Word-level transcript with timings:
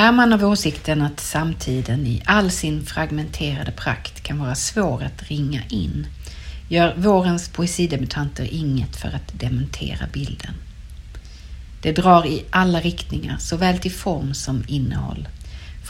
Är 0.00 0.12
man 0.12 0.32
av 0.32 0.44
åsikten 0.44 1.02
att 1.02 1.20
samtiden 1.20 2.06
i 2.06 2.22
all 2.24 2.50
sin 2.50 2.86
fragmenterade 2.86 3.72
prakt 3.72 4.22
kan 4.22 4.38
vara 4.38 4.54
svår 4.54 5.02
att 5.02 5.22
ringa 5.22 5.62
in 5.68 6.06
gör 6.68 6.94
vårens 6.96 7.48
poesidebutanter 7.48 8.48
inget 8.50 8.96
för 8.96 9.08
att 9.08 9.40
dementera 9.40 10.06
bilden. 10.12 10.54
Det 11.82 11.92
drar 11.92 12.26
i 12.26 12.44
alla 12.50 12.80
riktningar, 12.80 13.36
såväl 13.38 13.78
till 13.78 13.92
form 13.92 14.34
som 14.34 14.64
innehåll. 14.68 15.28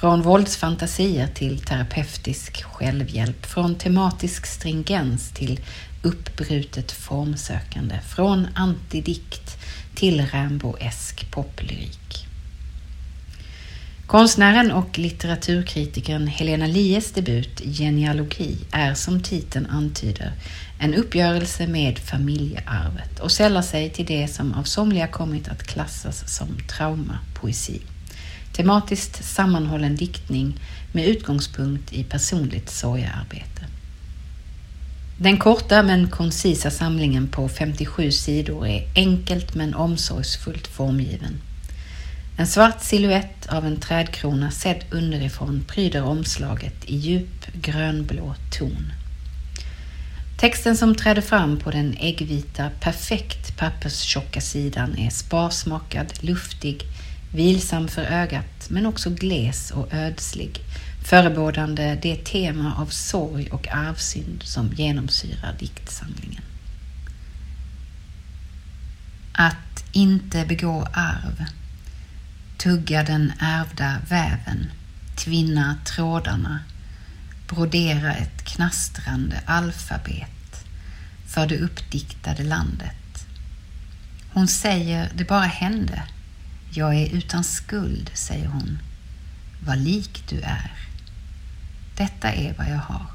Från 0.01 0.23
våldsfantasier 0.23 1.29
till 1.35 1.59
terapeutisk 1.59 2.65
självhjälp, 2.65 3.47
från 3.47 3.75
tematisk 3.75 4.47
stringens 4.47 5.31
till 5.31 5.61
uppbrutet 6.03 6.93
formsökande, 6.93 8.01
från 8.09 8.47
antidikt 8.55 9.59
till 9.95 10.27
Rambo-esk 10.27 11.30
poplyrik. 11.30 12.09
Konstnären 14.10 14.73
och 14.73 14.98
litteraturkritikern 14.98 16.27
Helena 16.27 16.66
Lies 16.66 17.12
debut 17.12 17.60
Genealogi 17.60 18.56
är 18.70 18.95
som 18.95 19.23
titeln 19.23 19.66
antyder 19.66 20.33
en 20.78 20.95
uppgörelse 20.95 21.66
med 21.66 21.98
familjearvet 21.98 23.20
och 23.20 23.33
sällar 23.33 23.62
sig 23.62 23.91
till 23.91 24.06
det 24.06 24.28
som 24.28 24.55
av 24.55 24.62
somliga 24.62 25.06
kommit 25.06 25.48
att 25.48 25.62
klassas 25.62 26.36
som 26.36 26.48
traumapoesi. 26.69 27.80
Tematiskt 28.52 29.24
sammanhållen 29.24 29.96
diktning 29.96 30.61
med 30.92 31.06
utgångspunkt 31.06 31.92
i 31.92 32.05
personligt 32.05 32.70
sorgearbete. 32.70 33.66
Den 35.19 35.38
korta 35.38 35.83
men 35.83 36.08
koncisa 36.08 36.70
samlingen 36.70 37.28
på 37.28 37.48
57 37.48 38.11
sidor 38.11 38.66
är 38.66 38.88
enkelt 38.95 39.55
men 39.55 39.74
omsorgsfullt 39.74 40.66
formgiven. 40.66 41.41
En 42.41 42.46
svart 42.46 42.83
silhuett 42.83 43.46
av 43.46 43.66
en 43.66 43.80
trädkrona 43.80 44.50
sedd 44.50 44.84
underifrån 44.91 45.64
pryder 45.69 46.02
omslaget 46.02 46.84
i 46.84 46.96
djup 46.96 47.46
grönblå 47.52 48.34
ton. 48.58 48.92
Texten 50.38 50.77
som 50.77 50.94
träder 50.94 51.22
fram 51.22 51.58
på 51.58 51.70
den 51.70 51.96
äggvita, 52.00 52.70
perfekt 52.80 53.56
papperstjocka 53.56 54.41
sidan 54.41 54.98
är 54.98 55.11
sparsmakad, 55.11 56.12
luftig, 56.20 56.83
vilsam 57.34 57.88
för 57.88 58.02
ögat 58.02 58.70
men 58.70 58.86
också 58.86 59.11
gles 59.11 59.70
och 59.70 59.94
ödslig, 59.94 60.58
förebådande 61.05 61.98
det 62.02 62.24
tema 62.24 62.74
av 62.78 62.86
sorg 62.86 63.48
och 63.50 63.68
arvsynd 63.68 64.42
som 64.42 64.72
genomsyrar 64.72 65.56
diktsamlingen. 65.58 66.42
Att 69.33 69.84
inte 69.92 70.44
begå 70.46 70.88
arv 70.92 71.44
tugga 72.61 73.03
den 73.03 73.33
ärvda 73.39 73.98
väven, 74.08 74.70
tvinna 75.16 75.77
trådarna, 75.84 76.61
brodera 77.48 78.14
ett 78.14 78.44
knastrande 78.44 79.41
alfabet 79.47 80.64
för 81.27 81.47
det 81.47 81.58
uppdiktade 81.58 82.44
landet. 82.44 83.27
Hon 84.33 84.48
säger 84.48 85.11
det 85.14 85.25
bara 85.25 85.44
hände. 85.44 86.02
Jag 86.70 86.94
är 86.94 87.06
utan 87.08 87.44
skuld, 87.44 88.11
säger 88.14 88.47
hon. 88.47 88.78
Vad 89.67 89.78
lik 89.78 90.22
du 90.28 90.41
är. 90.41 90.72
Detta 91.97 92.33
är 92.33 92.55
vad 92.58 92.70
jag 92.70 92.78
har. 92.78 93.06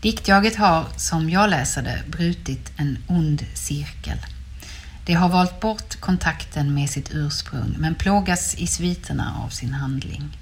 Diktjaget 0.00 0.56
har, 0.56 0.86
som 0.96 1.30
jag 1.30 1.50
läser 1.50 1.82
det, 1.82 2.02
brutit 2.08 2.72
en 2.76 2.98
ond 3.06 3.46
cirkel. 3.54 4.18
De 5.06 5.14
har 5.14 5.28
valt 5.28 5.60
bort 5.60 6.00
kontakten 6.00 6.74
med 6.74 6.90
sitt 6.90 7.10
ursprung 7.14 7.74
men 7.78 7.94
plågas 7.94 8.54
i 8.54 8.66
sviterna 8.66 9.34
av 9.44 9.48
sin 9.48 9.72
handling. 9.72 10.38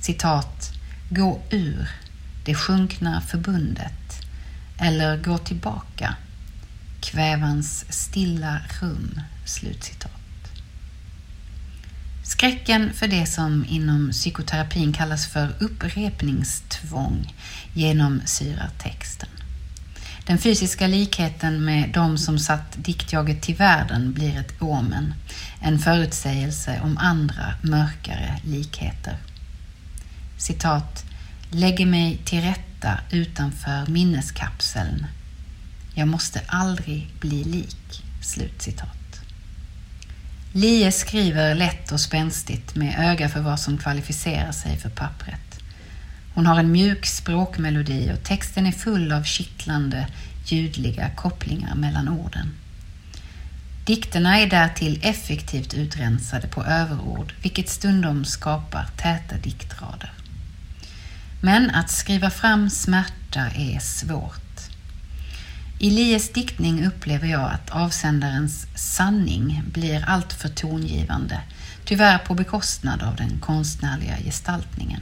Citat, 0.00 0.72
gå 1.10 1.40
ur 1.50 1.88
det 2.44 2.54
sjunkna 2.54 3.20
förbundet 3.20 4.20
eller 4.78 5.16
gå 5.16 5.38
tillbaka, 5.38 6.16
kvävans 7.00 7.84
stilla 7.88 8.60
rum. 8.80 9.20
Slutcitat. 9.44 10.10
Skräcken 12.24 12.92
för 12.92 13.08
det 13.08 13.26
som 13.26 13.64
inom 13.68 14.10
psykoterapin 14.10 14.92
kallas 14.92 15.26
för 15.26 15.54
upprepningstvång 15.60 17.34
genomsyrar 17.74 18.70
texten. 18.78 19.28
Den 20.26 20.38
fysiska 20.38 20.86
likheten 20.86 21.64
med 21.64 21.90
de 21.90 22.18
som 22.18 22.38
satt 22.38 22.72
diktjaget 22.76 23.42
till 23.42 23.54
världen 23.54 24.12
blir 24.12 24.38
ett 24.38 24.62
omen, 24.62 25.14
en 25.60 25.78
förutsägelse 25.78 26.80
om 26.82 26.98
andra 26.98 27.54
mörkare 27.62 28.40
likheter. 28.44 29.16
Citat, 30.38 31.04
lägger 31.50 31.86
mig 31.86 32.20
till 32.24 32.40
rätta 32.40 32.98
utanför 33.10 33.86
minneskapseln. 33.86 35.06
Jag 35.94 36.08
måste 36.08 36.40
aldrig 36.46 37.10
bli 37.20 37.44
lik. 37.44 38.02
Slutcitat. 38.22 39.20
Lie 40.52 40.92
skriver 40.92 41.54
lätt 41.54 41.92
och 41.92 42.00
spänstigt 42.00 42.74
med 42.74 42.98
öga 42.98 43.28
för 43.28 43.40
vad 43.40 43.60
som 43.60 43.78
kvalificerar 43.78 44.52
sig 44.52 44.76
för 44.76 44.90
pappret. 44.90 45.53
Hon 46.34 46.46
har 46.46 46.58
en 46.58 46.72
mjuk 46.72 47.06
språkmelodi 47.06 48.12
och 48.12 48.22
texten 48.24 48.66
är 48.66 48.72
full 48.72 49.12
av 49.12 49.22
kittlande, 49.22 50.06
ljudliga 50.46 51.10
kopplingar 51.10 51.74
mellan 51.74 52.08
orden. 52.08 52.54
Dikterna 53.84 54.40
är 54.40 54.46
därtill 54.46 55.00
effektivt 55.02 55.74
utrensade 55.74 56.48
på 56.48 56.64
överord, 56.64 57.34
vilket 57.42 57.68
stundom 57.68 58.24
skapar 58.24 58.86
täta 58.96 59.36
diktrader. 59.36 60.12
Men 61.42 61.70
att 61.70 61.90
skriva 61.90 62.30
fram 62.30 62.70
smärta 62.70 63.40
är 63.56 63.78
svårt. 63.78 64.44
I 65.78 65.90
Lies 65.90 66.32
diktning 66.32 66.86
upplever 66.86 67.28
jag 67.28 67.50
att 67.52 67.70
avsändarens 67.70 68.66
sanning 68.74 69.62
blir 69.66 70.04
alltför 70.06 70.48
tongivande, 70.48 71.40
tyvärr 71.84 72.18
på 72.18 72.34
bekostnad 72.34 73.02
av 73.02 73.16
den 73.16 73.38
konstnärliga 73.40 74.16
gestaltningen. 74.16 75.00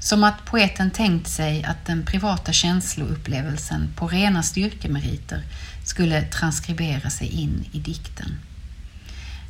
Som 0.00 0.24
att 0.24 0.44
poeten 0.44 0.90
tänkt 0.90 1.28
sig 1.28 1.64
att 1.64 1.86
den 1.86 2.06
privata 2.06 2.52
känsloupplevelsen 2.52 3.88
på 3.96 4.08
rena 4.08 4.42
styrkemeriter 4.42 5.42
skulle 5.84 6.22
transkribera 6.22 7.10
sig 7.10 7.28
in 7.28 7.64
i 7.72 7.78
dikten. 7.78 8.38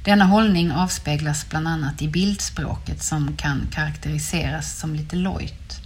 Denna 0.04 0.24
hållning 0.24 0.72
avspeglas 0.72 1.48
bland 1.48 1.68
annat 1.68 2.02
i 2.02 2.08
bildspråket 2.08 3.02
som 3.02 3.36
kan 3.36 3.68
karaktäriseras 3.72 4.78
som 4.78 4.94
lite 4.94 5.16
lojt. 5.16 5.80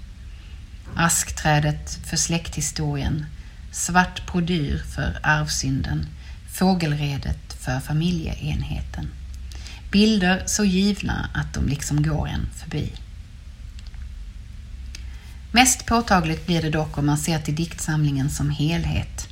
Askträdet 0.96 1.98
för 2.06 2.16
släkthistorien, 2.16 3.26
svart 3.72 4.32
brodyr 4.32 4.82
för 4.94 5.18
arvsynden, 5.22 6.06
fågelredet 6.52 7.52
för 7.60 7.80
familjeenheten. 7.80 9.08
Bilder 9.90 10.42
så 10.46 10.64
givna 10.64 11.30
att 11.34 11.54
de 11.54 11.66
liksom 11.68 12.02
går 12.02 12.28
en 12.28 12.46
förbi. 12.56 12.92
Mest 15.54 15.86
påtagligt 15.86 16.46
blir 16.46 16.62
det 16.62 16.70
dock 16.70 16.98
om 16.98 17.06
man 17.06 17.18
ser 17.18 17.38
till 17.38 17.54
diktsamlingen 17.54 18.30
som 18.30 18.50
helhet. 18.50 19.28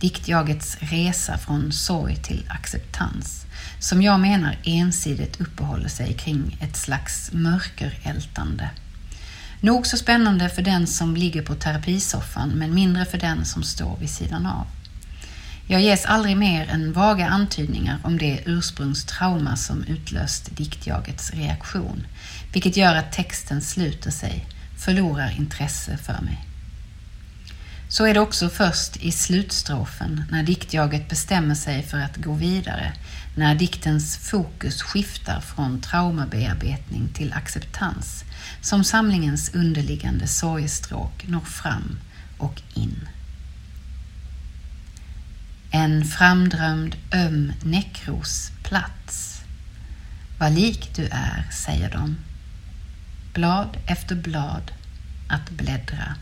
Diktjagets 0.00 0.76
resa 0.80 1.38
från 1.38 1.72
sorg 1.72 2.16
till 2.16 2.46
acceptans, 2.48 3.46
som 3.78 4.02
jag 4.02 4.20
menar 4.20 4.58
ensidigt 4.64 5.40
uppehåller 5.40 5.88
sig 5.88 6.14
kring 6.14 6.58
ett 6.60 6.76
slags 6.76 7.32
mörkerältande. 7.32 8.70
Nog 9.60 9.86
så 9.86 9.96
spännande 9.96 10.48
för 10.48 10.62
den 10.62 10.86
som 10.86 11.16
ligger 11.16 11.42
på 11.42 11.54
terapisoffan, 11.54 12.48
men 12.48 12.74
mindre 12.74 13.04
för 13.04 13.18
den 13.18 13.44
som 13.44 13.62
står 13.62 13.96
vid 13.96 14.10
sidan 14.10 14.46
av. 14.46 14.66
Jag 15.66 15.82
ges 15.82 16.04
aldrig 16.04 16.36
mer 16.36 16.68
än 16.68 16.92
vaga 16.92 17.28
antydningar 17.28 17.98
om 18.04 18.18
det 18.18 18.42
ursprungstrauma 18.44 19.56
som 19.56 19.84
utlöst 19.84 20.56
diktjagets 20.56 21.30
reaktion, 21.30 22.06
vilket 22.52 22.76
gör 22.76 22.94
att 22.94 23.12
texten 23.12 23.62
sluter 23.62 24.10
sig 24.10 24.46
förlorar 24.76 25.34
intresse 25.38 25.96
för 25.96 26.20
mig. 26.22 26.46
Så 27.88 28.04
är 28.06 28.14
det 28.14 28.20
också 28.20 28.48
först 28.48 28.96
i 28.96 29.12
slutstrofen 29.12 30.24
när 30.30 30.42
diktjaget 30.42 31.08
bestämmer 31.08 31.54
sig 31.54 31.82
för 31.82 31.98
att 31.98 32.16
gå 32.16 32.32
vidare, 32.32 32.92
när 33.34 33.54
diktens 33.54 34.16
fokus 34.16 34.82
skiftar 34.82 35.40
från 35.40 35.80
traumabearbetning 35.80 37.08
till 37.14 37.32
acceptans, 37.32 38.24
som 38.60 38.84
samlingens 38.84 39.54
underliggande 39.54 40.26
sorgstråk 40.26 41.24
når 41.28 41.40
fram 41.40 41.98
och 42.38 42.62
in. 42.74 43.08
En 45.70 46.04
framdrömd 46.04 46.96
öm 47.12 47.52
näckros 47.62 48.50
plats. 48.62 49.40
Vad 50.38 50.52
lik 50.52 50.90
du 50.96 51.04
är, 51.04 51.48
säger 51.52 51.90
de 51.90 52.16
blad 53.36 53.76
efter 53.86 54.14
blad 54.14 54.72
att 55.28 55.50
bläddra. 55.50 56.14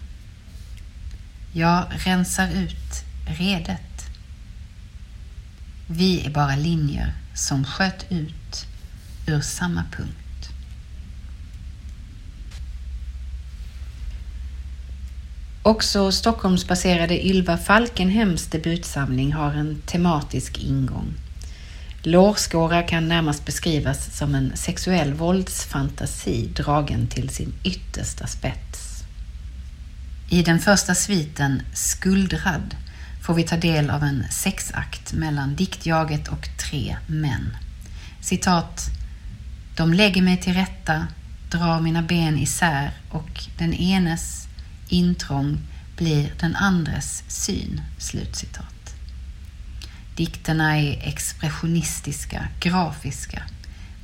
Jag 1.53 1.85
rensar 1.91 2.49
ut 2.49 3.05
redet. 3.39 4.07
Vi 5.87 6.27
är 6.27 6.31
bara 6.31 6.57
linjer 6.57 7.13
som 7.35 7.65
sköt 7.65 8.13
ut 8.13 8.67
ur 9.27 9.41
samma 9.41 9.85
punkt. 9.93 10.49
Också 15.63 16.13
Stockholmsbaserade 16.13 17.27
Ylva 17.27 17.59
Falkenhems 17.59 18.47
debutsamling 18.47 19.33
har 19.33 19.53
en 19.53 19.83
tematisk 19.87 20.59
ingång. 20.59 21.15
Lårskåra 22.07 22.83
kan 22.83 23.09
närmast 23.09 23.45
beskrivas 23.45 24.17
som 24.17 24.35
en 24.35 24.57
sexuell 24.57 25.15
våldsfantasi 25.15 26.47
dragen 26.47 27.07
till 27.07 27.29
sin 27.29 27.55
yttersta 27.63 28.27
spets. 28.27 29.05
I 30.31 30.43
den 30.43 30.61
första 30.61 30.95
sviten, 30.95 31.63
Skuldrad, 31.73 32.77
får 33.23 33.35
vi 33.35 33.43
ta 33.43 33.57
del 33.57 33.91
av 33.91 34.03
en 34.03 34.25
sexakt 34.31 35.13
mellan 35.13 35.57
diktjaget 35.57 36.29
och 36.29 36.49
tre 36.59 36.97
män. 37.07 37.57
Citat. 38.21 38.91
De 39.77 39.93
lägger 39.93 40.23
mig 40.23 40.41
till 40.41 40.55
rätta, 40.55 41.07
drar 41.51 41.81
mina 41.81 42.03
ben 42.03 42.39
isär 42.39 42.91
och 43.11 43.45
den 43.59 43.75
enes 43.75 44.47
intrång 44.89 45.59
blir 45.97 46.33
den 46.41 46.57
andres 46.57 47.23
syn. 47.29 47.81
Slutcitat. 47.99 48.84
Dikterna 50.17 50.79
är 50.79 51.09
expressionistiska, 51.09 52.49
grafiska, 52.61 53.43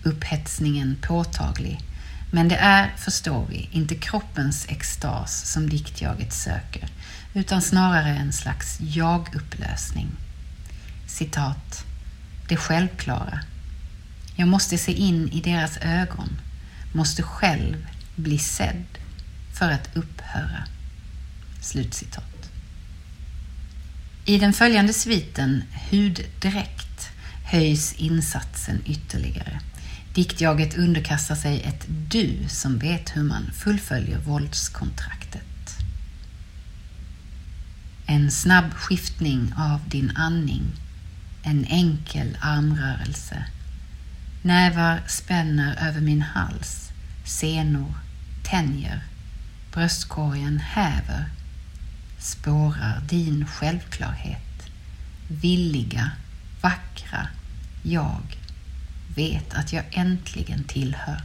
upphetsningen 0.02 0.96
påtaglig, 1.02 1.80
men 2.30 2.48
det 2.48 2.56
är, 2.56 2.94
förstår 2.96 3.46
vi, 3.50 3.68
inte 3.72 3.94
kroppens 3.94 4.66
extas 4.68 5.50
som 5.52 5.70
diktjaget 5.70 6.32
söker, 6.32 6.88
utan 7.34 7.62
snarare 7.62 8.08
en 8.08 8.32
slags 8.32 8.80
jag-upplösning. 8.80 10.08
Citat. 11.06 11.84
Det 12.48 12.56
självklara. 12.56 13.40
Jag 14.36 14.48
måste 14.48 14.78
se 14.78 14.92
in 14.92 15.28
i 15.28 15.40
deras 15.40 15.76
ögon, 15.76 16.40
måste 16.92 17.22
själv 17.22 17.86
bli 18.16 18.38
sedd 18.38 18.84
för 19.58 19.70
att 19.70 19.96
upphöra. 19.96 20.64
Slutcitat. 21.60 22.39
I 24.30 24.38
den 24.38 24.52
följande 24.52 24.92
sviten 24.92 25.62
Huddräkt 25.90 27.10
höjs 27.44 27.92
insatsen 27.92 28.82
ytterligare. 28.86 29.60
Diktjaget 30.14 30.76
underkastar 30.76 31.34
sig 31.34 31.62
ett 31.62 31.86
du 31.88 32.48
som 32.48 32.78
vet 32.78 33.16
hur 33.16 33.22
man 33.22 33.50
fullföljer 33.52 34.18
våldskontraktet. 34.18 35.78
En 38.06 38.30
snabb 38.30 38.74
skiftning 38.74 39.52
av 39.56 39.80
din 39.88 40.16
andning, 40.16 40.62
en 41.42 41.64
enkel 41.64 42.36
armrörelse. 42.40 43.44
Nävar 44.42 45.02
spänner 45.06 45.88
över 45.88 46.00
min 46.00 46.22
hals, 46.22 46.90
senor 47.24 47.94
tänjer, 48.42 49.04
bröstkorgen 49.72 50.58
häver 50.58 51.30
spårar 52.20 53.00
din 53.08 53.46
självklarhet. 53.46 54.70
Villiga, 55.28 56.10
vackra 56.60 57.28
jag 57.82 58.36
vet 59.14 59.54
att 59.54 59.72
jag 59.72 59.84
äntligen 59.90 60.64
tillhör. 60.64 61.22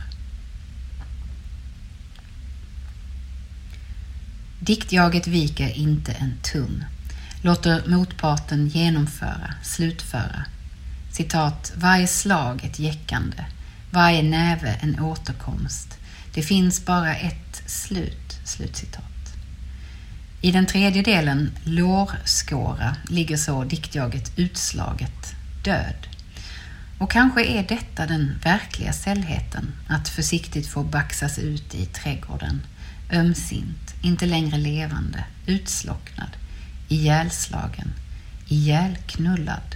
Diktjaget 4.60 5.28
viker 5.28 5.70
inte 5.70 6.12
en 6.12 6.34
tum, 6.44 6.84
låter 7.42 7.88
motparten 7.88 8.68
genomföra, 8.68 9.54
slutföra. 9.64 10.46
Citat, 11.12 11.74
varje 11.76 12.08
slag 12.08 12.64
ett 12.64 12.80
jäckande, 12.80 13.46
varje 13.92 14.24
näve 14.24 14.80
en 14.82 15.00
återkomst. 15.00 15.98
Det 16.34 16.42
finns 16.42 16.86
bara 16.86 17.16
ett 17.16 17.64
slut. 17.66 18.40
Slutcitat. 18.44 19.15
I 20.46 20.52
den 20.52 20.66
tredje 20.66 21.02
delen, 21.02 21.52
lårskåra, 21.64 22.96
ligger 23.10 23.38
så 23.38 23.64
diktjaget 23.64 24.32
utslaget, 24.36 25.36
död. 25.64 26.08
Och 26.98 27.12
kanske 27.12 27.46
är 27.46 27.64
detta 27.68 28.06
den 28.06 28.40
verkliga 28.44 28.94
sällheten, 28.94 29.74
att 29.88 30.10
försiktigt 30.10 30.68
få 30.68 30.84
baxas 30.84 31.40
ut 31.40 31.76
i 31.76 31.86
trädgården, 31.86 32.62
ömsint, 33.12 33.96
inte 34.02 34.26
längre 34.26 34.58
levande, 34.58 35.26
utslocknad, 35.46 36.30
ihjälslagen, 36.88 37.94
ihjälknullad, 38.48 39.76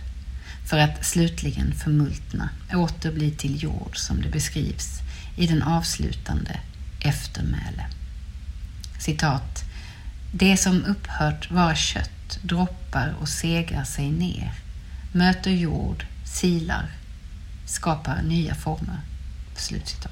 för 0.65 0.77
att 0.77 1.06
slutligen 1.06 1.74
förmultna, 1.74 2.50
åter 2.74 3.12
bli 3.12 3.31
till 3.31 3.63
jord 3.63 3.98
som 3.98 4.22
det 4.22 4.30
beskrivs 4.30 5.00
i 5.38 5.48
den 5.48 5.63
avslutande 5.63 6.60
eftermäle. 7.00 7.86
Citat 9.00 9.59
det 10.31 10.58
som 10.58 10.86
upphört 10.86 11.52
vara 11.52 11.76
kött 11.76 12.40
droppar 12.42 13.16
och 13.22 13.30
segrar 13.30 13.84
sig 13.84 14.12
ner, 14.12 14.52
möter 15.12 15.52
jord, 15.52 16.06
silar, 16.26 16.90
skapar 17.66 18.22
nya 18.22 18.56
former. 18.56 19.00
Slutcitat. 19.56 20.12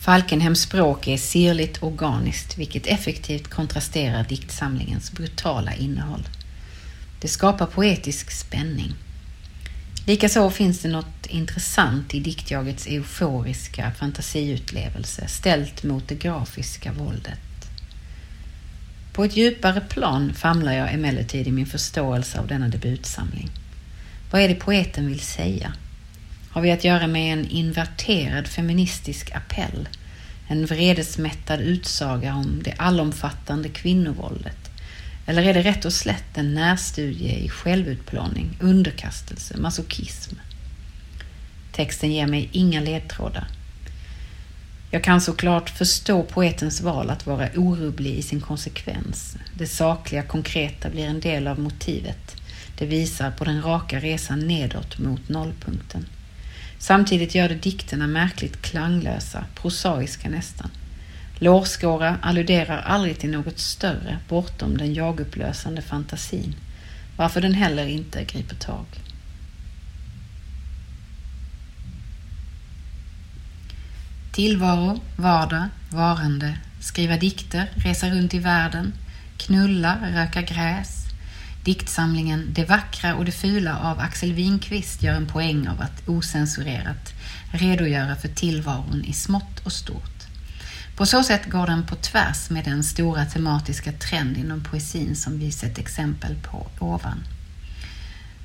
Falkenhems 0.00 0.60
språk 0.60 1.08
är 1.08 1.16
sirligt 1.16 1.82
organiskt, 1.82 2.58
vilket 2.58 2.86
effektivt 2.86 3.48
kontrasterar 3.48 4.24
diktsamlingens 4.28 5.12
brutala 5.12 5.74
innehåll. 5.74 6.28
Det 7.20 7.28
skapar 7.28 7.66
poetisk 7.66 8.30
spänning. 8.30 8.94
Likaså 10.06 10.50
finns 10.50 10.82
det 10.82 10.88
något 10.88 11.26
intressant 11.26 12.14
i 12.14 12.20
diktjagets 12.20 12.86
euforiska 12.86 13.92
fantasiutlevelse 13.98 15.28
ställt 15.28 15.82
mot 15.82 16.08
det 16.08 16.14
grafiska 16.14 16.92
våldet. 16.92 17.38
På 19.18 19.24
ett 19.24 19.36
djupare 19.36 19.80
plan 19.80 20.34
famlar 20.34 20.72
jag 20.72 20.94
emellertid 20.94 21.46
i 21.46 21.52
min 21.52 21.66
förståelse 21.66 22.38
av 22.38 22.46
denna 22.46 22.68
debutsamling. 22.68 23.50
Vad 24.30 24.40
är 24.40 24.48
det 24.48 24.54
poeten 24.54 25.06
vill 25.06 25.20
säga? 25.20 25.72
Har 26.50 26.60
vi 26.60 26.70
att 26.70 26.84
göra 26.84 27.06
med 27.06 27.32
en 27.32 27.48
inverterad 27.48 28.46
feministisk 28.46 29.32
appell? 29.34 29.88
En 30.48 30.66
vredesmättad 30.66 31.60
utsaga 31.60 32.34
om 32.34 32.60
det 32.64 32.74
allomfattande 32.78 33.68
kvinnovåldet? 33.68 34.70
Eller 35.26 35.42
är 35.42 35.54
det 35.54 35.62
rätt 35.62 35.84
och 35.84 35.92
slätt 35.92 36.38
en 36.38 36.54
närstudie 36.54 37.38
i 37.38 37.48
självutplåning, 37.48 38.56
underkastelse, 38.60 39.56
masochism? 39.56 40.34
Texten 41.72 42.12
ger 42.12 42.26
mig 42.26 42.48
inga 42.52 42.80
ledtrådar. 42.80 43.48
Jag 44.90 45.04
kan 45.04 45.20
såklart 45.20 45.70
förstå 45.70 46.22
poetens 46.22 46.80
val 46.80 47.10
att 47.10 47.26
vara 47.26 47.48
orubblig 47.56 48.14
i 48.14 48.22
sin 48.22 48.40
konsekvens. 48.40 49.36
Det 49.54 49.66
sakliga, 49.66 50.22
konkreta 50.22 50.90
blir 50.90 51.06
en 51.06 51.20
del 51.20 51.46
av 51.46 51.60
motivet. 51.60 52.36
Det 52.78 52.86
visar 52.86 53.30
på 53.30 53.44
den 53.44 53.62
raka 53.62 54.00
resan 54.00 54.48
nedåt 54.48 54.98
mot 54.98 55.28
nollpunkten. 55.28 56.06
Samtidigt 56.78 57.34
gör 57.34 57.48
det 57.48 57.54
dikterna 57.54 58.06
märkligt 58.06 58.62
klanglösa, 58.62 59.44
prosaiska 59.54 60.28
nästan. 60.28 60.70
Lårskåra 61.38 62.16
alluderar 62.22 62.78
aldrig 62.78 63.18
till 63.18 63.30
något 63.30 63.58
större 63.58 64.18
bortom 64.28 64.76
den 64.76 64.94
jagupplösande 64.94 65.82
fantasin, 65.82 66.54
varför 67.16 67.40
den 67.40 67.54
heller 67.54 67.86
inte 67.86 68.24
griper 68.24 68.56
tag. 68.56 68.86
Tillvaro, 74.38 75.00
vardag, 75.16 75.68
varande, 75.90 76.58
skriva 76.80 77.16
dikter, 77.16 77.70
resa 77.76 78.10
runt 78.10 78.34
i 78.34 78.38
världen, 78.38 78.92
knulla, 79.36 79.98
röka 80.12 80.42
gräs. 80.42 81.04
Diktsamlingen 81.64 82.46
Det 82.52 82.64
vackra 82.64 83.14
och 83.14 83.24
det 83.24 83.32
fula 83.32 83.78
av 83.78 84.00
Axel 84.00 84.32
Winqvist 84.32 85.02
gör 85.02 85.14
en 85.14 85.26
poäng 85.26 85.68
av 85.68 85.80
att 85.80 86.08
osensurerat 86.08 87.14
redogöra 87.52 88.16
för 88.16 88.28
tillvaron 88.28 89.04
i 89.04 89.12
smått 89.12 89.60
och 89.64 89.72
stort. 89.72 90.22
På 90.96 91.06
så 91.06 91.22
sätt 91.22 91.50
går 91.50 91.66
den 91.66 91.86
på 91.86 91.94
tvärs 91.96 92.50
med 92.50 92.64
den 92.64 92.84
stora 92.84 93.24
tematiska 93.24 93.92
trend 93.92 94.36
inom 94.36 94.64
poesin 94.64 95.16
som 95.16 95.38
vi 95.38 95.52
sett 95.52 95.78
exempel 95.78 96.34
på 96.34 96.66
ovan. 96.78 97.24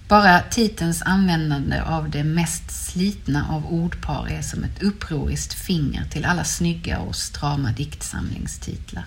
Bara 0.08 0.40
titelns 0.40 1.02
användande 1.02 1.82
av 1.82 2.10
det 2.10 2.24
mest 2.24 2.72
slitna 2.72 3.48
av 3.50 3.66
ordpar 3.66 4.28
är 4.28 4.42
som 4.42 4.64
ett 4.64 4.84
upproriskt 4.84 5.54
finger 5.54 6.06
till 6.06 6.26
alla 6.26 6.44
snygga 6.44 7.00
och 7.00 7.16
strama 7.16 7.72
diktsamlingstitlar. 7.72 9.06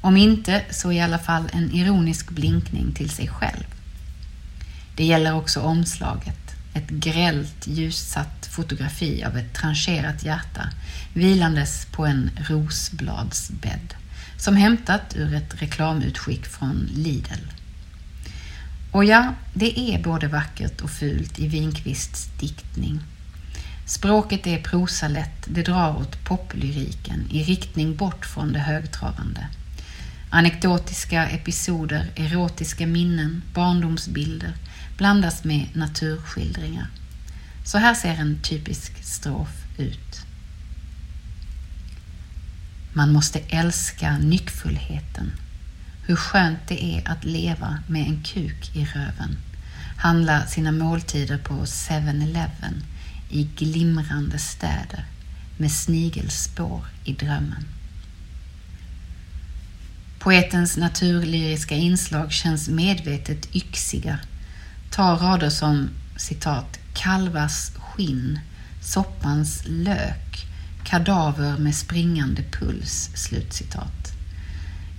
Om 0.00 0.16
inte, 0.16 0.64
så 0.70 0.92
i 0.92 1.00
alla 1.00 1.18
fall 1.18 1.44
en 1.52 1.72
ironisk 1.72 2.30
blinkning 2.30 2.92
till 2.92 3.10
sig 3.10 3.28
själv. 3.28 3.64
Det 4.96 5.04
gäller 5.04 5.34
också 5.34 5.60
omslaget, 5.60 6.56
ett 6.74 6.88
grällt 6.88 7.66
ljussatt 7.66 8.46
fotografi 8.46 9.24
av 9.24 9.36
ett 9.36 9.54
trancherat 9.54 10.24
hjärta 10.24 10.70
vilandes 11.12 11.86
på 11.92 12.06
en 12.06 12.30
rosbladsbädd, 12.36 13.94
som 14.38 14.56
hämtat 14.56 15.16
ur 15.16 15.34
ett 15.34 15.62
reklamutskick 15.62 16.46
från 16.46 16.88
Lidl. 16.94 17.48
Och 18.94 19.04
ja, 19.04 19.34
det 19.54 19.78
är 19.78 20.02
både 20.02 20.28
vackert 20.28 20.80
och 20.80 20.90
fult 20.90 21.38
i 21.38 21.48
Winqvists 21.48 22.28
diktning. 22.40 23.00
Språket 23.86 24.46
är 24.46 24.62
prosalätt, 24.62 25.46
det 25.46 25.62
drar 25.62 25.96
åt 25.96 26.24
poplyriken 26.24 27.30
i 27.30 27.42
riktning 27.42 27.96
bort 27.96 28.26
från 28.26 28.52
det 28.52 28.58
högtravande. 28.58 29.46
Anekdotiska 30.30 31.28
episoder, 31.28 32.10
erotiska 32.16 32.86
minnen, 32.86 33.42
barndomsbilder 33.54 34.52
blandas 34.96 35.44
med 35.44 35.66
naturskildringar. 35.72 36.86
Så 37.64 37.78
här 37.78 37.94
ser 37.94 38.14
en 38.14 38.38
typisk 38.42 39.04
strof 39.04 39.64
ut. 39.78 40.20
Man 42.92 43.12
måste 43.12 43.38
älska 43.38 44.18
nyckfullheten. 44.18 45.32
Hur 46.06 46.16
skönt 46.16 46.58
det 46.68 46.84
är 46.84 47.10
att 47.10 47.24
leva 47.24 47.78
med 47.86 48.06
en 48.06 48.22
kuk 48.22 48.76
i 48.76 48.84
röven. 48.84 49.36
Handla 49.96 50.46
sina 50.46 50.72
måltider 50.72 51.38
på 51.38 51.54
7-Eleven 51.54 52.84
i 53.28 53.48
glimrande 53.56 54.38
städer 54.38 55.04
med 55.56 55.72
snigelspår 55.72 56.84
i 57.04 57.12
drömmen. 57.12 57.64
Poetens 60.18 60.76
naturlyriska 60.76 61.74
inslag 61.74 62.32
känns 62.32 62.68
medvetet 62.68 63.56
yxiga. 63.56 64.18
Ta 64.90 65.16
rader 65.16 65.50
som 65.50 65.88
citat 66.16 66.78
kalvas 66.94 67.72
skinn, 67.78 68.38
soppans 68.82 69.62
lök, 69.66 70.46
kadaver 70.84 71.58
med 71.58 71.74
springande 71.74 72.42
puls. 72.42 73.10
Slutcitat. 73.14 74.03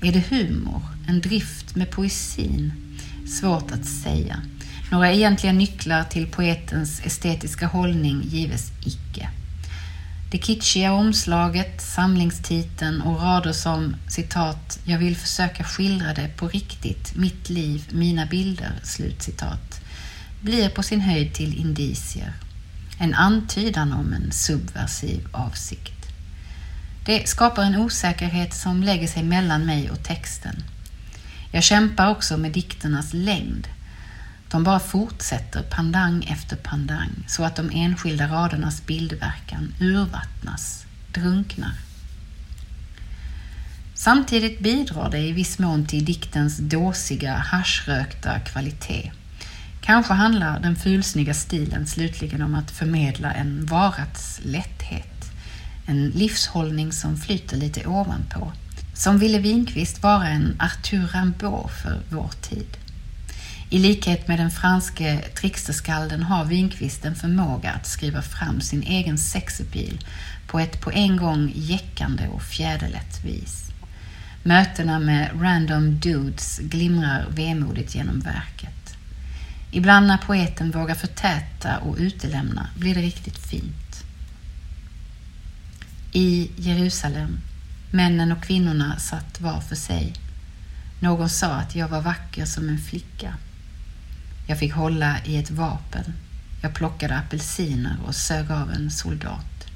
Är 0.05 0.11
det 0.11 0.29
humor, 0.29 0.81
en 1.07 1.21
drift 1.21 1.75
med 1.75 1.91
poesin? 1.91 2.73
Svårt 3.27 3.71
att 3.71 3.85
säga. 3.85 4.41
Några 4.91 5.11
egentliga 5.11 5.53
nycklar 5.53 6.03
till 6.03 6.27
poetens 6.27 7.01
estetiska 7.05 7.67
hållning 7.67 8.21
gives 8.23 8.71
icke. 8.85 9.29
Det 10.31 10.37
kitschiga 10.37 10.93
omslaget, 10.93 11.81
samlingstiteln 11.81 13.01
och 13.01 13.21
rader 13.21 13.51
som 13.51 13.95
citat 14.07 14.79
”Jag 14.83 14.99
vill 14.99 15.17
försöka 15.17 15.63
skildra 15.63 16.13
det 16.13 16.37
på 16.37 16.47
riktigt, 16.47 17.15
mitt 17.15 17.49
liv, 17.49 17.87
mina 17.91 18.25
bilder” 18.25 18.73
slutcitat, 18.83 19.81
blir 20.41 20.69
på 20.69 20.83
sin 20.83 21.01
höjd 21.01 21.33
till 21.33 21.57
indicier. 21.57 22.33
En 22.99 23.13
antydan 23.13 23.93
om 23.93 24.13
en 24.13 24.31
subversiv 24.31 25.27
avsikt. 25.31 25.94
Det 27.05 27.29
skapar 27.29 27.63
en 27.63 27.75
osäkerhet 27.75 28.53
som 28.53 28.83
lägger 28.83 29.07
sig 29.07 29.23
mellan 29.23 29.65
mig 29.65 29.91
och 29.91 30.03
texten. 30.03 30.63
Jag 31.51 31.63
kämpar 31.63 32.09
också 32.09 32.37
med 32.37 32.51
dikternas 32.51 33.13
längd. 33.13 33.67
De 34.51 34.63
bara 34.63 34.79
fortsätter 34.79 35.63
pandang 35.63 36.23
efter 36.23 36.55
pandang 36.55 37.09
så 37.27 37.43
att 37.43 37.55
de 37.55 37.69
enskilda 37.73 38.27
radernas 38.27 38.85
bildverkan 38.85 39.73
urvattnas, 39.79 40.85
drunknar. 41.13 41.73
Samtidigt 43.93 44.59
bidrar 44.59 45.11
det 45.11 45.19
i 45.19 45.31
viss 45.31 45.59
mån 45.59 45.85
till 45.85 46.05
diktens 46.05 46.57
dåsiga, 46.57 47.35
haschrökta 47.35 48.39
kvalitet. 48.39 49.11
Kanske 49.81 50.13
handlar 50.13 50.59
den 50.59 50.75
fulsnygga 50.75 51.33
stilen 51.33 51.87
slutligen 51.87 52.41
om 52.41 52.55
att 52.55 52.71
förmedla 52.71 53.33
en 53.33 53.65
varats 53.65 54.39
lätthet, 54.43 55.14
en 55.85 56.09
livshållning 56.09 56.91
som 56.91 57.17
flyter 57.17 57.57
lite 57.57 57.87
ovanpå. 57.87 58.51
Som 58.93 59.17
ville 59.17 59.39
Winqvist 59.39 60.03
vara 60.03 60.27
en 60.27 60.55
Arthur 60.59 61.07
Rimbaud 61.13 61.69
för 61.83 62.01
vår 62.09 62.29
tid. 62.41 62.77
I 63.69 63.79
likhet 63.79 64.27
med 64.27 64.39
den 64.39 64.51
franske 64.51 65.21
tricksterskalden 65.35 66.23
har 66.23 66.45
Winqvist 66.45 67.05
en 67.05 67.15
förmåga 67.15 67.71
att 67.71 67.87
skriva 67.87 68.21
fram 68.21 68.61
sin 68.61 68.83
egen 68.83 69.17
sexepil 69.17 70.05
på 70.47 70.59
ett 70.59 70.81
på 70.81 70.91
en 70.91 71.17
gång 71.17 71.51
jäckande 71.55 72.27
och 72.27 72.41
fjäderlätt 72.41 73.25
vis. 73.25 73.71
Mötena 74.43 74.99
med 74.99 75.29
random 75.41 75.99
dudes 75.99 76.59
glimrar 76.59 77.25
vemodigt 77.29 77.95
genom 77.95 78.19
verket. 78.19 78.97
Ibland 79.71 80.07
när 80.07 80.17
poeten 80.17 80.71
vågar 80.71 80.95
förtäta 80.95 81.77
och 81.77 81.95
utelämna 81.97 82.69
blir 82.77 82.95
det 82.95 83.01
riktigt 83.01 83.37
fint. 83.37 83.84
I 86.17 86.51
Jerusalem, 86.55 87.39
männen 87.91 88.31
och 88.31 88.43
kvinnorna 88.43 88.99
satt 88.99 89.41
var 89.41 89.61
för 89.61 89.75
sig. 89.75 90.13
Någon 90.99 91.29
sa 91.29 91.47
att 91.47 91.75
jag 91.75 91.87
var 91.87 92.01
vacker 92.01 92.45
som 92.45 92.69
en 92.69 92.77
flicka. 92.77 93.33
Jag 94.47 94.59
fick 94.59 94.73
hålla 94.73 95.17
i 95.25 95.37
ett 95.37 95.51
vapen. 95.51 96.13
Jag 96.61 96.73
plockade 96.73 97.17
apelsiner 97.17 97.97
och 98.07 98.15
sög 98.15 98.51
av 98.51 98.71
en 98.71 98.91
soldat. 98.91 99.67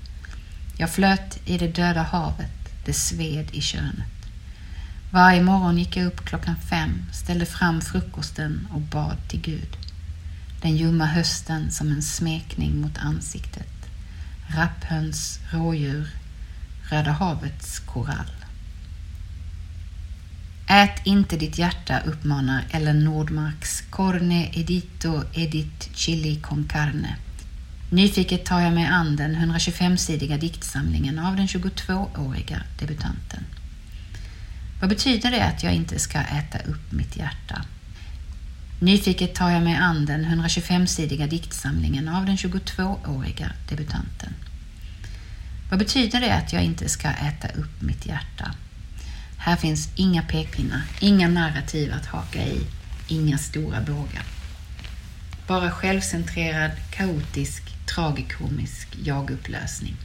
Jag 0.78 0.90
flöt 0.90 1.40
i 1.46 1.58
det 1.58 1.68
döda 1.68 2.04
havet, 2.04 2.86
det 2.86 2.94
sved 2.94 3.48
i 3.52 3.62
könet. 3.62 4.32
Varje 5.12 5.44
morgon 5.44 5.78
gick 5.78 5.98
jag 5.98 6.06
upp 6.06 6.26
klockan 6.26 6.56
fem, 6.56 7.04
ställde 7.14 7.46
fram 7.46 7.82
frukosten 7.82 8.68
och 8.72 8.82
bad 8.82 9.18
till 9.28 9.42
Gud. 9.42 9.78
Den 10.62 10.78
ljumma 10.78 11.06
hösten 11.06 11.72
som 11.72 11.92
en 11.92 12.04
smekning 12.04 12.82
mot 12.82 12.98
ansiktet. 12.98 13.74
Rapphöns, 14.48 15.40
rådjur, 15.52 16.10
Röda 16.90 17.12
havets 17.12 17.80
korall. 17.80 18.32
Ät 20.68 21.02
inte 21.06 21.38
ditt 21.38 21.58
hjärta 21.58 22.00
uppmanar 22.00 22.66
Ellen 22.72 23.04
Nordmarks 23.04 23.82
Corne 23.90 24.50
edito 24.54 25.24
edit 25.34 25.90
chili 25.94 26.42
con 26.42 26.68
carne. 26.70 27.16
Nyfiket 27.92 28.46
tar 28.46 28.60
jag 28.60 28.74
mig 28.74 28.86
an 28.86 29.16
den 29.16 29.36
125-sidiga 29.36 30.38
diktsamlingen 30.38 31.20
av 31.20 31.36
den 31.36 31.48
22-åriga 31.48 32.62
debutanten. 32.80 33.46
Vad 34.80 34.90
betyder 34.90 35.32
det 35.32 35.46
att 35.46 35.64
jag 35.64 35.74
inte 35.74 36.00
ska 36.00 36.20
äta 36.20 36.60
upp 36.60 36.92
mitt 36.92 37.18
hjärta? 37.18 37.66
Nyfiket 38.80 39.36
tar 39.36 39.50
jag 39.50 39.64
mig 39.64 39.76
an 39.76 40.06
den 40.06 40.26
125-sidiga 40.26 41.28
diktsamlingen 41.28 42.08
av 42.08 42.26
den 42.26 42.36
22-åriga 42.36 43.52
debutanten. 43.70 44.34
Vad 45.70 45.80
betyder 45.80 46.20
det 46.20 46.36
att 46.36 46.54
jag 46.54 46.64
inte 46.64 46.90
ska 46.90 47.08
äta 47.08 47.48
upp 47.48 47.82
mitt 47.82 48.06
hjärta? 48.06 48.56
Här 49.38 49.56
finns 49.56 49.90
inga 49.96 50.22
pekpinnar, 50.22 50.82
inga 51.00 51.28
narrativ 51.28 51.94
att 51.94 52.06
haka 52.06 52.44
i, 52.44 52.62
inga 53.08 53.38
stora 53.38 53.82
bågar. 53.82 54.24
Bara 55.48 55.72
självcentrerad, 55.72 56.72
kaotisk, 56.92 57.64
tragikomisk 57.86 58.88
jagupplösning. 59.04 59.96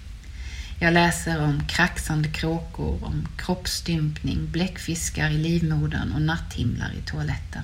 Jag 0.79 0.93
läser 0.95 1.43
om 1.43 1.67
kraxande 1.69 2.29
kråkor, 2.29 3.05
om 3.05 3.29
kroppsstympning, 3.37 4.51
bläckfiskar 4.51 5.31
i 5.31 5.39
livmodern 5.39 6.13
och 6.13 6.23
natthimlar 6.23 6.93
i 6.99 7.03
toaletten. 7.07 7.63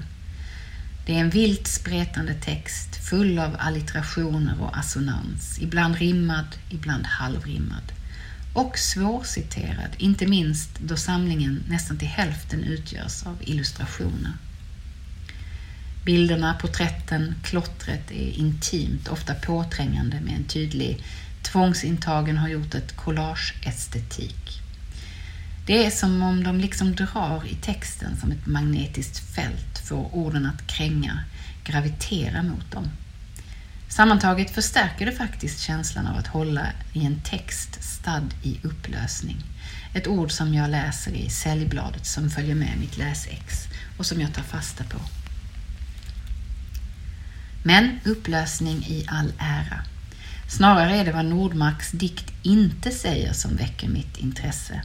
Det 1.07 1.15
är 1.15 1.21
en 1.21 1.31
vilt 1.31 1.67
spretande 1.67 2.35
text 2.35 3.09
full 3.09 3.39
av 3.39 3.57
allitterationer 3.59 4.63
och 4.63 4.79
assonans, 4.79 5.59
ibland 5.61 5.97
rimmad, 5.97 6.47
ibland 6.71 7.07
halvrimmad 7.07 7.93
och 8.53 8.79
svårciterad, 8.79 9.91
inte 9.97 10.27
minst 10.27 10.79
då 10.79 10.97
samlingen 10.97 11.65
nästan 11.69 11.99
till 11.99 12.09
hälften 12.09 12.65
utgörs 12.65 13.27
av 13.27 13.37
illustrationer. 13.41 14.33
Bilderna, 16.05 16.55
porträtten, 16.55 17.35
klottret 17.45 18.11
är 18.11 18.31
intimt, 18.39 19.09
ofta 19.09 19.35
påträngande 19.35 20.21
med 20.21 20.37
en 20.37 20.45
tydlig 20.45 21.05
tvångsintagen 21.43 22.37
har 22.37 22.49
gjort 22.49 22.75
ett 22.75 22.97
collage-estetik. 22.97 24.61
Det 25.67 25.87
är 25.87 25.91
som 25.91 26.23
om 26.23 26.45
de 26.45 26.61
liksom 26.61 26.95
drar 26.95 27.43
i 27.47 27.55
texten 27.55 28.17
som 28.21 28.33
ett 28.33 28.47
magnetiskt 28.47 29.19
fält, 29.19 29.70
får 29.91 30.15
orden 30.15 30.47
att 30.47 30.67
kränga, 30.67 31.21
gravitera 31.65 32.43
mot 32.43 32.71
dem. 32.71 32.89
Sammantaget 33.89 34.51
förstärker 34.51 35.07
det 35.07 35.13
faktiskt 35.13 35.61
känslan 35.61 36.07
av 36.07 36.17
att 36.17 36.27
hålla 36.27 36.67
i 36.93 37.07
en 37.07 37.21
text 37.21 37.83
stadd 37.83 38.35
i 38.43 38.59
upplösning. 38.63 39.37
Ett 39.95 40.07
ord 40.07 40.33
som 40.33 40.55
jag 40.55 40.71
läser 40.71 41.13
i 41.13 41.31
säljbladet 41.31 42.07
som 42.07 42.31
följer 42.31 42.55
med 42.55 42.79
mitt 42.81 42.99
läsex 42.99 43.67
och 43.99 44.07
som 44.07 44.21
jag 44.21 44.35
tar 44.35 44.43
fasta 44.43 44.85
på. 44.85 44.99
Men 47.63 48.01
upplösning 48.05 48.77
i 48.77 49.05
all 49.09 49.33
ära. 49.39 49.83
Snarare 50.49 50.97
är 50.97 51.05
det 51.05 51.13
vad 51.13 51.25
Nordmarks 51.25 51.91
dikt 51.91 52.33
inte 52.43 52.91
säger 52.91 53.33
som 53.33 53.57
väcker 53.57 53.89
mitt 53.89 54.17
intresse. 54.19 54.83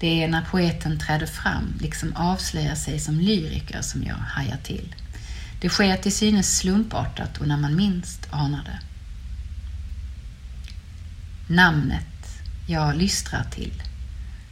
Det 0.00 0.22
är 0.22 0.28
när 0.28 0.44
poeten 0.50 0.98
träder 0.98 1.26
fram, 1.26 1.74
liksom 1.80 2.16
avslöjar 2.16 2.74
sig 2.74 3.00
som 3.00 3.20
lyriker, 3.20 3.82
som 3.82 4.04
jag 4.04 4.14
hajar 4.14 4.58
till. 4.62 4.94
Det 5.60 5.68
sker 5.68 5.96
till 5.96 6.12
synes 6.12 6.58
slumpartat 6.58 7.38
och 7.38 7.48
när 7.48 7.56
man 7.56 7.76
minst 7.76 8.26
anar 8.30 8.64
det. 8.64 8.80
Namnet 11.54 12.04
jag 12.66 12.96
lystrar 12.96 13.44
till 13.44 13.82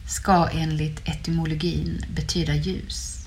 ska 0.06 0.49
enligt 0.49 1.08
etymologin 1.08 2.04
betyda 2.14 2.54
ljus. 2.54 3.26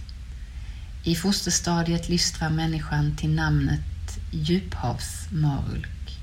I 1.04 1.16
fosterstadiet 1.16 2.10
lystrar 2.10 2.50
människan 2.50 3.16
till 3.16 3.30
namnet 3.30 4.20
djuphavsmarulk 4.32 6.20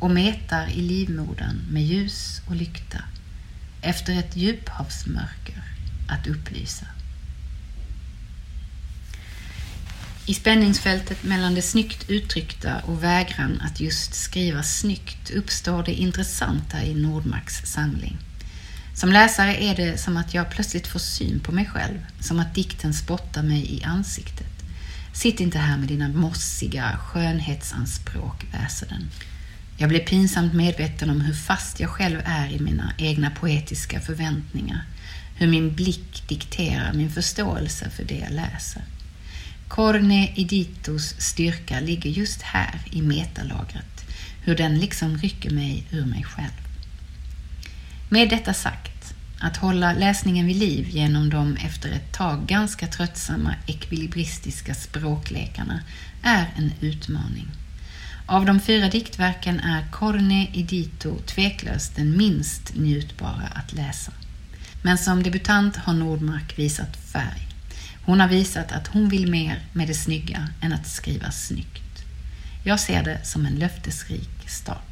och 0.00 0.10
metar 0.10 0.66
i 0.70 0.82
livmodern 0.82 1.56
med 1.70 1.82
ljus 1.82 2.42
och 2.48 2.56
lykta 2.56 2.98
efter 3.82 4.18
ett 4.18 4.36
djuphavsmörker 4.36 5.62
att 6.08 6.26
upplysa. 6.26 6.86
I 10.26 10.34
spänningsfältet 10.34 11.24
mellan 11.24 11.54
det 11.54 11.62
snyggt 11.62 12.10
uttryckta 12.10 12.78
och 12.78 13.04
vägran 13.04 13.60
att 13.60 13.80
just 13.80 14.14
skriva 14.14 14.62
snyggt 14.62 15.30
uppstår 15.30 15.82
det 15.82 15.94
intressanta 15.94 16.82
i 16.82 16.94
Nordmarks 16.94 17.54
samling. 17.64 18.18
Som 18.94 19.12
läsare 19.12 19.56
är 19.56 19.76
det 19.76 19.98
som 19.98 20.16
att 20.16 20.34
jag 20.34 20.50
plötsligt 20.50 20.86
får 20.86 20.98
syn 20.98 21.40
på 21.40 21.52
mig 21.52 21.66
själv, 21.66 22.06
som 22.20 22.40
att 22.40 22.54
dikten 22.54 22.94
spottar 22.94 23.42
mig 23.42 23.74
i 23.74 23.84
ansiktet. 23.84 24.46
Sitt 25.14 25.40
inte 25.40 25.58
här 25.58 25.78
med 25.78 25.88
dina 25.88 26.08
mossiga 26.08 26.98
skönhetsanspråk, 26.98 28.46
väser 28.52 28.86
den. 28.86 29.10
Jag 29.76 29.88
blir 29.88 30.00
pinsamt 30.00 30.54
medveten 30.54 31.10
om 31.10 31.20
hur 31.20 31.34
fast 31.34 31.80
jag 31.80 31.90
själv 31.90 32.20
är 32.24 32.52
i 32.52 32.60
mina 32.60 32.92
egna 32.98 33.30
poetiska 33.30 34.00
förväntningar, 34.00 34.84
hur 35.34 35.46
min 35.46 35.74
blick 35.74 36.28
dikterar 36.28 36.92
min 36.92 37.10
förståelse 37.10 37.90
för 37.90 38.04
det 38.04 38.18
jag 38.18 38.32
läser. 38.32 38.82
Corne 39.68 40.32
Editos 40.36 41.14
styrka 41.18 41.80
ligger 41.80 42.10
just 42.10 42.42
här 42.42 42.80
i 42.90 43.02
metalagret, 43.02 44.04
hur 44.44 44.56
den 44.56 44.78
liksom 44.78 45.18
rycker 45.18 45.50
mig 45.50 45.84
ur 45.90 46.04
mig 46.04 46.22
själv. 46.22 46.62
Med 48.08 48.30
detta 48.30 48.54
sagt, 48.54 49.14
att 49.42 49.56
hålla 49.56 49.92
läsningen 49.92 50.46
vid 50.46 50.56
liv 50.56 50.88
genom 50.88 51.30
de 51.30 51.56
efter 51.56 51.90
ett 51.90 52.12
tag 52.12 52.46
ganska 52.46 52.86
tröttsamma 52.86 53.54
ekvilibristiska 53.66 54.74
språklekarna 54.74 55.80
är 56.22 56.46
en 56.56 56.72
utmaning. 56.80 57.48
Av 58.32 58.46
de 58.46 58.60
fyra 58.60 58.88
diktverken 58.88 59.60
är 59.60 59.86
Corne 59.90 60.46
Edito 60.54 61.18
tveklöst 61.26 61.96
den 61.96 62.16
minst 62.16 62.74
njutbara 62.74 63.48
att 63.54 63.72
läsa. 63.72 64.12
Men 64.82 64.98
som 64.98 65.22
debutant 65.22 65.76
har 65.76 65.94
Nordmark 65.94 66.58
visat 66.58 66.96
färg. 66.96 67.48
Hon 68.04 68.20
har 68.20 68.28
visat 68.28 68.72
att 68.72 68.86
hon 68.86 69.08
vill 69.08 69.30
mer 69.30 69.62
med 69.72 69.88
det 69.88 69.94
snygga 69.94 70.48
än 70.60 70.72
att 70.72 70.86
skriva 70.86 71.30
snyggt. 71.30 72.04
Jag 72.64 72.80
ser 72.80 73.02
det 73.02 73.20
som 73.24 73.46
en 73.46 73.54
löftesrik 73.54 74.48
start. 74.48 74.91